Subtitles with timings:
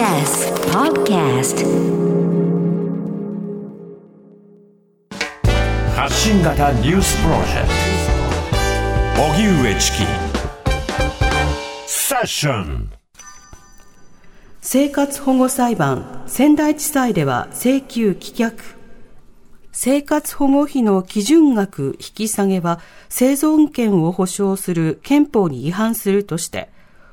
[0.00, 1.62] TBS Podcast
[5.94, 7.68] 発信型ニュースプロジェク
[9.14, 9.22] ト。
[9.22, 9.98] 荻上チキ。
[11.86, 12.90] セッション。
[14.62, 18.54] 生活保護裁判仙台地裁では請求棄却。
[19.70, 22.80] 生活保護費の基準額引き下げは
[23.10, 26.70] 生存権を保障する憲法に違反するとして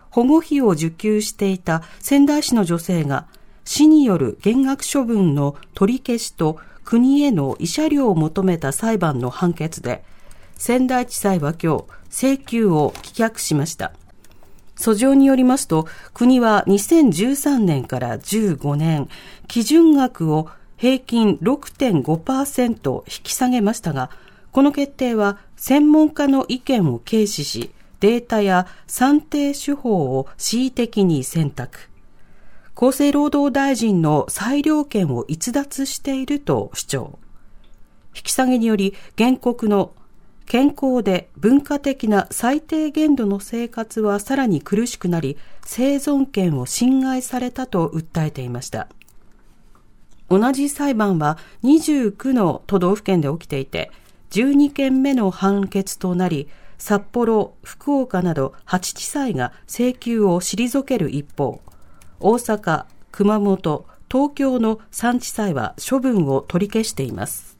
[0.10, 3.28] 保護費を受給していた仙台市の女性が
[3.66, 10.04] 市による減額処分の取り消しと国への慰謝料を求めた裁判の判決で
[10.56, 13.92] 仙台地裁は今日請求を棄却しました。
[14.78, 19.10] 訴状によりますと国は2013年から15年
[19.48, 24.12] 基準額を平均6.5%引き下げましたが
[24.52, 31.80] この決定は専門家の意見を軽視しデータや算定手法を恣意的に選択。
[32.76, 37.20] 厚生労働大臣の裁量権を逸脱していると主張。
[38.16, 39.94] 引き下げにより原告の
[40.46, 48.88] 健康で文化的な最低限度の生活はさらに苦しくなり、生存権を侵害されたと訴えていました。
[50.30, 53.92] 同じ裁判は29の都道府県で起きていて、
[54.32, 61.62] 12件目の判決となり、札幌、福岡など8地裁が請求を退ける一方、
[62.20, 67.58] 大阪、熊本、東京の3地裁は処分を取り消しています。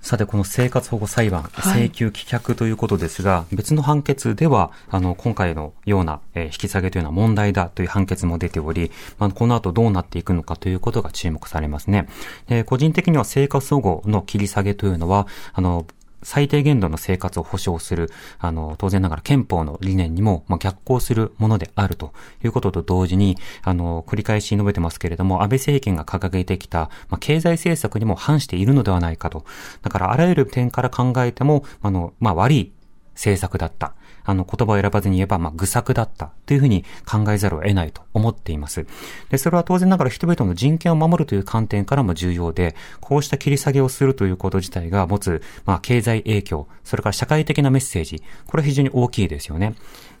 [0.00, 12.08] さて、この生活保護裁判、請求棄却ということですが、はい、別の判決では、あの、今回のような、えー、引き下げというのは問題だという判決も出ており、まあ、この後どうなっていくのかということが注目されますね。
[12.46, 15.86] で個人的には生活保護の切り下げというのは、あの、
[16.22, 22.12] 最低限度の生活を保障する、あの、当然ながら憲法の理念にも、まあ、逆行するものであると
[22.44, 29.44] いうことと同時に、あの、繰り返し述べてますけれども、安倍政権が掲げてきた、まあ、経済政策にも反しているのではないかと。
[29.82, 32.72] だから、あらゆる点から考えても、あの、まあ、悪い
[33.14, 33.94] 政策だった。
[34.28, 38.86] あの、言葉を選ばずに言えば、まあ、愚策だったというふうに考えざるを得ないと思っています。
[39.30, 49.74] で、それは当然ながら人々の人権を守るという観点からも重要で、こうした切り下げをするということ自体が持つ、まあ、経済影響、それから社会的なメッセージ、これは非常に大きいですよね。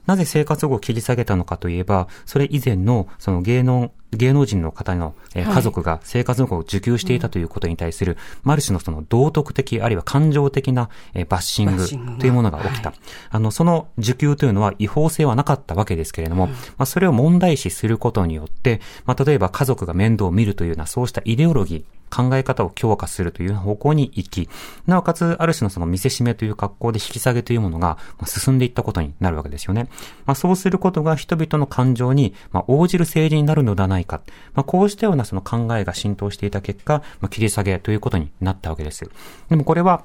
[0.08, 11.86] なぜ生活保護を切り下げたのかといえば、それ以前の、その芸能、芸能人の方の、えー、家族が生活保護を受給していたということに対する、マルチのその道徳的、あるいは感情的な、えー、バッシング
[12.18, 12.88] というものが起きた。
[12.88, 12.98] はい、
[13.28, 24.48] あの、その受給というのは違法性はなかったわけですけれども、まあ、それを問題視することによって、まあ、例えば家族が面倒を見るというような、そうしたイデオロギー、考え方を強化するという方向に行き、
[24.86, 29.88] なおかつ、ある種のその見せしめという格好で引き下げというものが進んでいったことになるわけですよね。
[30.26, 32.34] まあ、そうすることが人々の感情に、
[32.66, 34.20] 応じる政治になるのではないか。
[34.54, 39.08] まあ、こうしたようなその考えが浸透していた結果、まあ、切り下げということになったわけです。
[39.48, 40.04] でもこれは、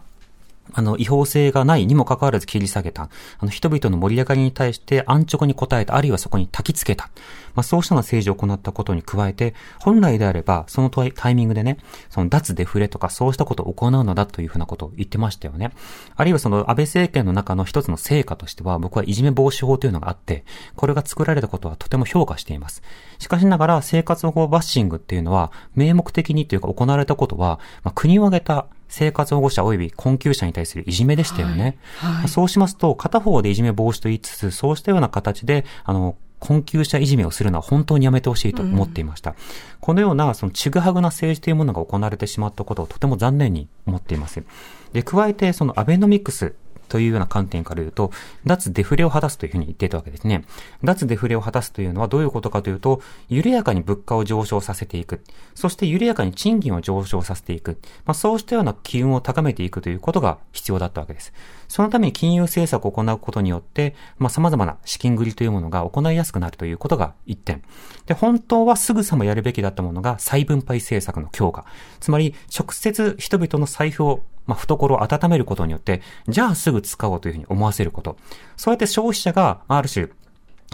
[0.72, 3.10] あの、違法性がないにもかかわらず切り下げた。
[3.38, 7.10] あの、人々の盛り上がりに対して安直に答えた、あるいはそこに焚き付けた。
[7.54, 11.78] まあ、そうしたような政治を行ったことに加えて、本来であれば、そのタイミングでね、
[12.10, 15.72] その脱デフレとかそうしたことを行うのだというふうなことを言ってましたよね。
[16.16, 20.46] あるいはその安倍政権の中の一つの成果としては、僕はいじめ防止法というのがあって、
[20.76, 22.82] これが作られたことはとても評価しています。
[23.20, 31.80] しかしながら、生活保護バッシングっていうのは、名目的にというか行われたことは、まあ、国を挙げた生活保護者及び困窮者に対するいじめでしたよね。
[31.98, 39.32] はいはい、そうしますと、片方でいじめ防止と言いつつ、そうしたような形で、あの、困窮者いじめをするのは本当にやめてほしいと思っていました。
[39.32, 39.36] うん、
[39.80, 44.44] このような、そのちぐはぐな政治というものが行われてしまったことをとても残念に思っています。
[44.92, 46.54] で、加えて、そのアベノミクス
[46.90, 48.12] というような観点から言うと、
[48.46, 50.46] 脱デフレを果たすというふうに言っていたわけですね。
[50.84, 55.24] 脱デフレを果たすというのはどういうことかというと、緩やかに物価を上昇させていく。
[55.56, 57.80] そして緩やかに賃金を上昇させていく。
[58.06, 61.34] まあ、そうしたような機運を高めていくということが必要だったわけです。
[61.68, 67.64] そのために金融政策を行うことによって、まあ、様々な資金繰りというものが行いやすくなるということが一点。
[68.06, 71.66] で、本当はすぐさまやるべきだったものが再分配政策の強化。
[72.00, 78.18] つまり、直接人々の財布をまあ、懐を温めることによって、じゃあすぐ使おうというふうに思わせること。
[78.58, 80.10] そうやって消費者が、ある種、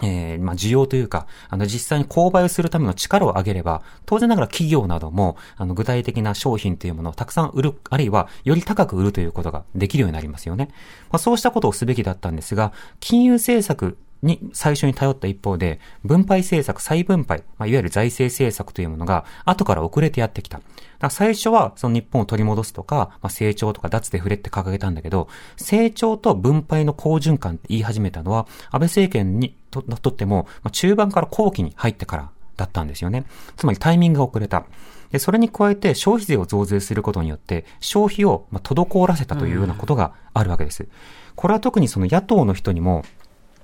[0.02, 10.68] えー、まあ、需要というか、あの、実際に購買をするための力を上げれば、当然ながら企業なども、あの、具体的な商品というものをたくさん売る、あるいは、より高く売るということができるようになりますよね。
[11.10, 20.60] まあ、そうしたことをすべきだったんですが、金融政策に最初に頼った一方で、分配政策、再分配、まあ、いわゆる財政政策というものが後から遅れてやってきた。
[21.08, 33.24] 最初はその日本を取り戻すとか、まあ、成長とか脱デフレって掲げたんだけど、成長と分配の好循環って言い始めたのは、安倍政権にととっても、まあ、中盤から後期に入ってからだったんですよね。
[33.56, 34.64] つまりタイミングが遅れた。
[35.10, 40.86] で、それに加えて消費税を増税することによって消費をまあ滞らせたというようなことがあるわけです。
[41.34, 43.04] これは特にその野党の人にも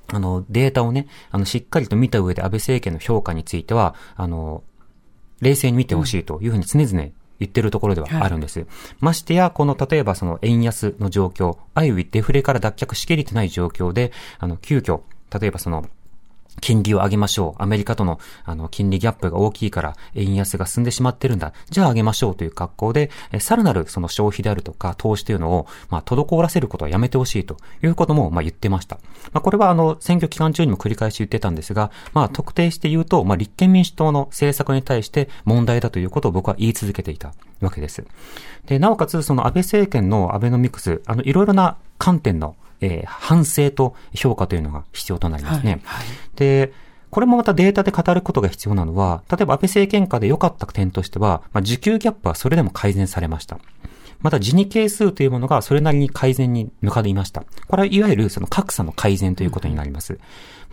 [0.09, 4.63] あの、データをね、あの、しっかりと見た上で安倍政権の評価については、あの、
[5.41, 8.61] 冷静に見てほしいというふうに常々言ってるところではあるんです。
[8.61, 8.69] はい、
[9.01, 15.01] ましてや、この、例えばその円安の状況、あゆいデフレから脱却しきれてない状況で、あの、急遽、
[15.39, 15.87] 例えばその、
[16.61, 17.63] 金利を上げましょう。
[17.63, 21.53] アメリカとの、あの、金利ギャップが大きいから、円安が進んでしまってるんだ。
[21.71, 28.99] じゃあ上げましょうという格好で、えさらなるその消費であるとか、投資というのを、まあ、滞らせることはやめてほしいということも、まあ、言ってました。
[29.33, 38.05] まあ、これはあの、選挙期間中にも繰り返し言ってたんですが、まあ、特定して言うと、まあ、立憲民主党の政策に対して問題だということを僕は言い続けていたわけです。
[38.67, 45.81] で、なおかつ、その安倍政権のアベノミクス、あの、いろいろな観点のえー、反省と評価というのが必要となりますね。
[45.85, 46.07] はいはい、
[46.37, 46.73] で、
[47.11, 53.59] これもまたデータで語ることが必要なのは、例えば安倍政権下で良かった点としては、まあ、受給ギャップはそれでも改善されました。
[54.21, 57.45] また、自二係数というものがそれなりに改善に向かいました。
[57.69, 60.19] これはいわゆるその格差の改善ということになります。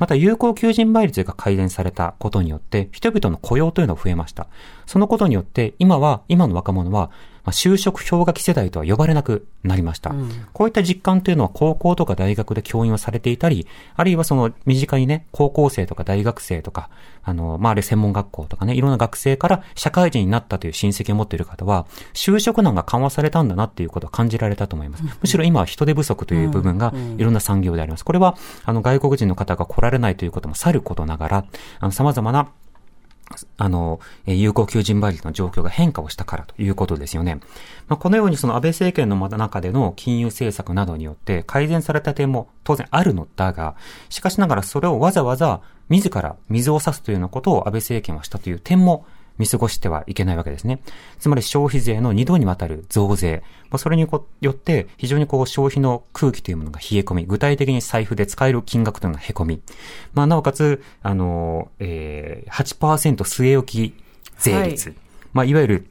[0.03, 4.47] また、有効求人倍率が改善されたことによって、人々の雇用というのが増えました。
[4.85, 7.09] そのことによって、今は、今の若者は、
[7.45, 16.89] まあ、就職氷河期世代とは呼ばれなくなりました、うん、こういった実感というのは高校とか大学で教員をされていたり、あるいはその身近にね、高校生とか大学生とか、
[17.21, 25.03] あの、まあ、あれ専門学校とかね、いろんな学生から社会人になったという親戚を持っている方は、就職難が緩和されたんだなっていうことを感じられたと思います。
[25.03, 28.05] むしろ今は人手不足という部分がいろんな産業であります。
[28.05, 31.45] これは、あの、外国人の方が来られれないということもさることながら、
[31.79, 32.49] あの、様々な
[33.57, 37.39] あの、有効求人倍率の状況が変化をしたからということですよね。
[37.87, 43.75] まあ、このようにその安倍政権の中での金融政策などによって改善された点も当然あるのだが、
[44.09, 49.05] しかしながらそれをわざわざ自ら水を差すというようなことを安倍政権はしたという点も
[49.37, 50.81] 見過ごしてはいけないわけですね。
[51.19, 53.43] つまり消費税の2度にわたる増税。
[53.77, 54.07] それに
[54.41, 59.61] よって非常にこう消費の空気というものが冷え込み、具体的に財布で使える金額というのがへこみ。
[60.13, 64.03] まあ、なおかつ、あの、えー、8%据え置き
[64.37, 64.89] 税率。
[64.89, 64.97] はい、
[65.33, 65.87] まあ、いわゆる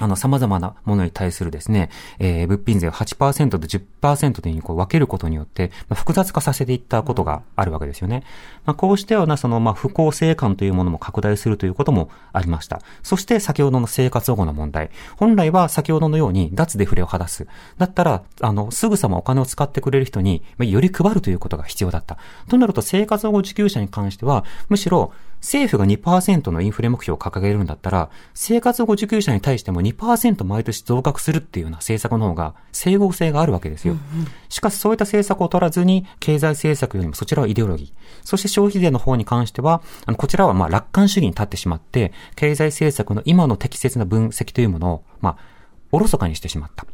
[0.00, 1.88] あの、様々なものに対するですね、
[2.18, 8.24] えー、物品税を8%と10%でにこう分けることによって、まあ、複雑化させていったことがあるわけですよね。
[8.64, 12.80] まあ、こうしたような、その、まあ、不公正感というものも拡大するということもありました。
[13.04, 14.90] そして、先ほどの生活保護の問題。
[15.16, 17.46] 本来は先ほどのように、脱デフレを果たす。
[17.78, 22.18] だったら、あの、すぐさまお金を使ってくれる人に、まあより配るということが必要だった。
[22.48, 25.12] となると、生活保護受給者に関しては、むしろ、
[25.44, 33.94] 政府が2%のインフレ目標を掲げるんだったら、生活保護受給者に対しても2%毎年増額するっていうような政策の方が整合性があるわけですよ。
[33.94, 37.92] うんうん、しかしそういった政策を取らずに、経済政策よりもそちらはイデオロギー。
[38.24, 45.36] そして消費税の方に関しては、あの、こちらはまあ楽観主義に立ってしまって、経済政策の今の適切な分析というものを、まあ、
[45.92, 46.86] おろそかにしてしまった。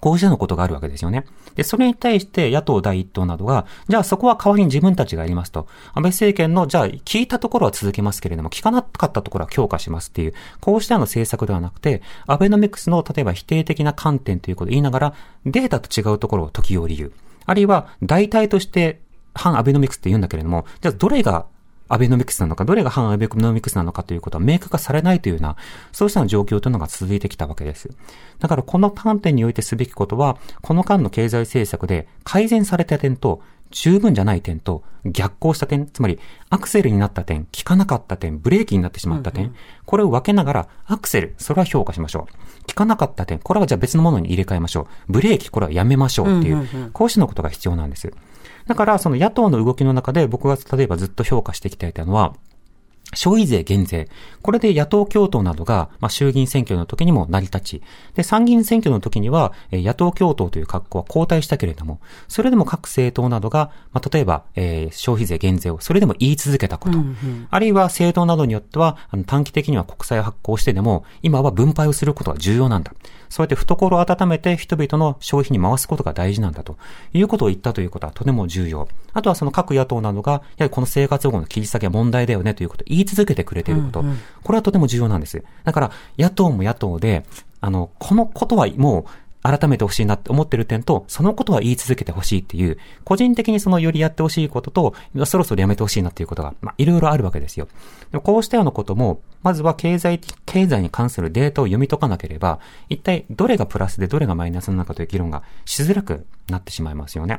[0.00, 1.24] こうしたのことがあるわけですよね。
[1.54, 5.66] で、それに対して野党第一党などが、じゃあそこは代わりに自分たちがやりますと。
[5.94, 15.14] 安倍政権の、じゃあ聞いたところは続けますけれども、聞かなかったところは強化しますっていう、こうしたの政策ではなくて、アベノミクスの例えば否定的な観点ということを言いながら、
[15.44, 17.12] データと違うところを時折言う。
[17.46, 19.00] あるいは、代替として
[19.34, 21.46] 反アベノミクスって言うんだけれども、じゃあどれが
[21.88, 25.56] アベノミクスなのか、どれが反アベノミクスなのかということは明確化されないというような、
[25.92, 27.90] そうした状況というのが続いてきたわけです。
[28.38, 33.42] だからこの観点においてすべきことは、この間の経済政策で改善された点と、
[33.76, 36.18] 十分じゃない点と逆行した点、つまり
[36.48, 42.66] アクセルになった点、効かなかった点、ブレーキになってしまった点、うんうん、これを分けながら、アクセル、それは評価しましょう。
[42.68, 45.12] 効かなかった点、これはじゃあ別のものに入れ替えましょう。
[45.12, 48.10] ブレーキ、これはやめましょうっていう、うんうんうん、こうしたのことが必要なんです。
[48.66, 52.34] だから、その野党の動きの中で僕が例えばずっと評価してきていたのは、
[53.16, 54.08] 消費税減税。
[54.42, 57.82] これで野党共闘などが、まあ、衆議院選挙の時にも成り立ち、
[58.14, 72.92] で、参議院選挙の時には、え野党共闘という格好は交代したけれども、それでも各政党などが、まあ、例えば、えー、消費税減税をそれでも言い続けたこと、うんうん、あるいは政党などによっては、あの短期的には国債を発行してでも、今は分配をすることが重要なんだ。
[73.28, 76.76] そうやって懐を温めて人々の消費に回すことが大事なんだと
[77.12, 78.88] いうことを言ったということはとても重要。
[79.12, 84.00] あとはその各野党などが、やはりこの生活保護の切り下げは問題だよねということを言い続けてくれていること。
[84.00, 85.42] うんうん、これはとても重要なんです。
[85.64, 87.24] だから、野党も野党で、
[87.60, 89.04] あの、このことはもう、
[89.46, 97.68] 改めてほしいなって思ってる点と、そのことは言い続けてほしいっていう、個人的にそのよりやってほしいことと、そろそろやめてほしいなっていうことが、まあ、いろいろあるわけですよ。
[98.10, 107.38] でもこうしたようなことも、まずは経済、経済に関するデータを読み解かなければ、一体どれがプラスでどれがマイナスなのかという議論がしづらくなってしまいますよね。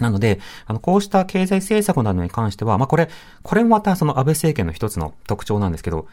[0.00, 3.08] なので、あの、こうした経済政策などに関しては、まあ、これ、
[3.42, 6.06] これもまたその安倍政権の一つの特徴なんですけど、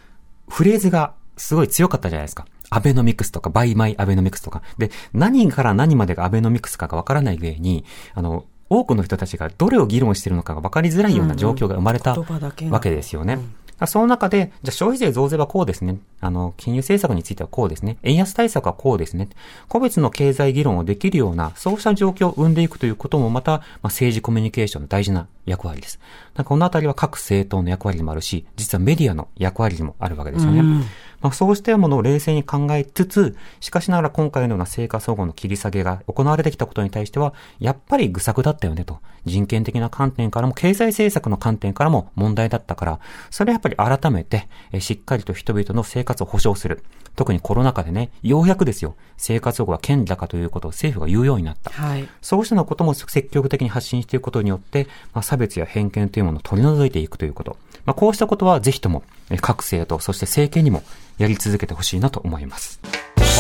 [0.50, 2.46] フレーズがすごい強かったじゃないですか。
[2.70, 4.62] アベノミクスとか、 Buy my Abenomics とか。
[4.78, 13.40] で、何から何までがアベノミクスかがわからない上に、あの、多くの人たちがどれを議論しているのかが分かりづらいような状況が生まれたわけですよね。
[13.88, 15.98] その中で、じゃあ消費税増税はこうですね。
[16.22, 17.98] あの、金融政策についてはこうですね。
[18.04, 19.28] 円安対策はこうですね。
[19.68, 26.00] 個別の経済議論をできるような、そうした状況を生んでいくということもまた、まあ、政治コミュニケーションの大事な役割です。
[26.36, 30.62] なんかこのあたりは各政党の役割でもあるし、実はメディアの役割でもあるわけですよね。
[30.62, 30.86] うん
[31.26, 39.00] まあ、そうしたものを冷静に考えつつ、しかしながら今回のような成果総合の切り下げが行われてきたことに対しては、やっぱり愚策だったよねと。
[39.26, 43.00] 人権的な観点からも、経済政策の観点からも問題だったから、
[43.32, 46.84] それはやっぱり改めて、えしっかりと人々の生活を保障する。
[47.16, 51.72] 特にコロナ禍でね、ようやくですよ、生活保護は権かということを政府が言うようになった。
[51.72, 57.58] はい、そうしたようなことも積極的に発信していくことによって、まあ、差別や偏見というものを取り除いていくということ。
[57.86, 59.04] まあ、こうしたことはぜひとも、
[59.42, 60.84] 各政党、そして政権にも
[61.18, 62.80] やり続けてほしいなと思います。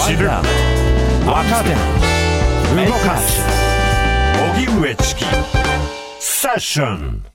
[0.07, 0.43] 知る若
[1.63, 1.69] 手
[2.85, 3.41] 動かす。
[4.55, 5.25] 荻上チキ。
[6.19, 7.34] セッション